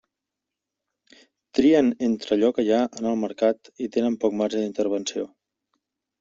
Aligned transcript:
Trien 1.59 1.91
entre 2.07 2.33
allò 2.37 2.49
que 2.59 2.65
hi 2.69 2.73
ha 2.79 2.81
en 3.01 3.11
el 3.11 3.21
mercat 3.25 3.71
i 3.89 3.93
tenen 3.99 4.19
poc 4.27 4.35
marge 4.43 4.65
d'intervenció. 4.65 5.29